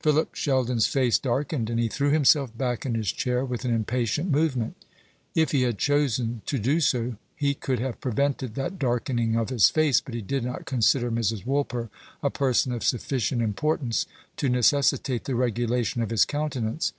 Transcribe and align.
Philip 0.00 0.34
Sheldon's 0.34 0.86
face 0.86 1.18
darkened, 1.18 1.68
and 1.68 1.78
he 1.78 1.88
threw 1.88 2.08
himself 2.10 2.56
back 2.56 2.86
in 2.86 2.94
his 2.94 3.12
chair 3.12 3.44
with 3.44 3.66
an 3.66 3.74
impatient 3.74 4.30
movement. 4.30 4.74
If 5.34 5.50
he 5.50 5.64
had 5.64 5.76
chosen 5.76 6.40
to 6.46 6.58
do 6.58 6.80
so, 6.80 7.16
he 7.36 7.52
could 7.52 7.78
have 7.78 8.00
prevented 8.00 8.54
that 8.54 8.78
darkening 8.78 9.36
of 9.36 9.50
his 9.50 9.68
face; 9.68 10.00
but 10.00 10.14
he 10.14 10.22
did 10.22 10.44
not 10.46 10.64
consider 10.64 11.10
Mrs. 11.10 11.44
Woolper 11.44 11.90
a 12.22 12.30
person 12.30 12.72
of 12.72 12.84
sufficient 12.84 13.42
importance 13.42 14.06
to 14.38 14.48
necessitate 14.48 15.24
the 15.24 15.34
regulation 15.34 16.00
of 16.00 16.08
his 16.08 16.24
countenance. 16.24 16.94